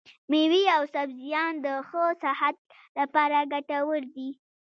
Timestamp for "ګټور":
3.53-4.01